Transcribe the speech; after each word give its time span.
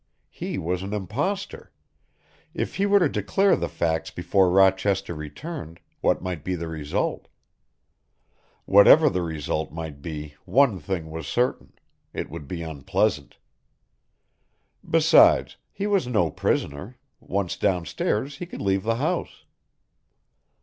He 0.31 0.57
was 0.57 0.81
an 0.81 0.95
impostor. 0.95 1.71
If 2.55 2.77
he 2.77 2.87
were 2.87 2.97
to 2.97 3.07
declare 3.07 3.55
the 3.55 3.69
facts 3.69 4.09
before 4.09 4.49
Rochester 4.49 5.13
returned, 5.13 5.79
what 5.99 6.23
might 6.23 6.43
be 6.43 6.55
the 6.55 6.67
result? 6.67 7.27
Whatever 8.65 9.11
the 9.11 9.21
result 9.21 9.71
might 9.71 10.01
be 10.01 10.33
one 10.45 10.79
thing 10.79 11.11
was 11.11 11.27
certain, 11.27 11.73
it 12.13 12.31
would 12.31 12.47
be 12.47 12.63
unpleasant. 12.63 13.37
Besides, 14.89 15.57
he 15.71 15.85
was 15.85 16.07
no 16.07 16.31
prisoner, 16.31 16.97
once 17.19 17.55
downstairs 17.55 18.37
he 18.37 18.47
could 18.47 18.59
leave 18.63 18.81
the 18.81 18.95
house. 18.95 19.43